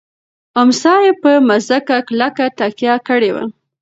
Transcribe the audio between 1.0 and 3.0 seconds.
یې په مځکه کلکه تکیه